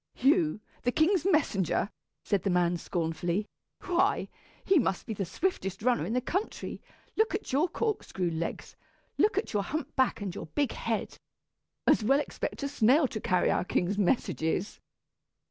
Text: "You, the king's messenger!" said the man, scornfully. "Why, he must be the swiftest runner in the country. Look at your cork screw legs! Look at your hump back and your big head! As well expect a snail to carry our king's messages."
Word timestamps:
"You, 0.15 0.61
the 0.81 0.91
king's 0.91 1.25
messenger!" 1.25 1.91
said 2.23 2.41
the 2.41 2.49
man, 2.49 2.77
scornfully. 2.77 3.45
"Why, 3.81 4.29
he 4.65 4.79
must 4.79 5.05
be 5.05 5.13
the 5.13 5.25
swiftest 5.25 5.83
runner 5.83 6.07
in 6.07 6.13
the 6.13 6.21
country. 6.21 6.81
Look 7.17 7.35
at 7.35 7.53
your 7.53 7.67
cork 7.69 8.01
screw 8.01 8.31
legs! 8.31 8.75
Look 9.19 9.37
at 9.37 9.53
your 9.53 9.61
hump 9.61 9.95
back 9.95 10.19
and 10.19 10.33
your 10.33 10.47
big 10.55 10.71
head! 10.71 11.17
As 11.85 12.03
well 12.03 12.19
expect 12.19 12.63
a 12.63 12.67
snail 12.67 13.07
to 13.09 13.21
carry 13.21 13.51
our 13.51 13.63
king's 13.63 13.99
messages." 13.99 14.79